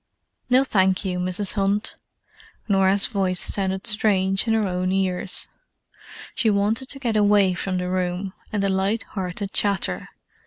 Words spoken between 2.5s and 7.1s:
Norah's voice sounded strange in her own ears. She wanted to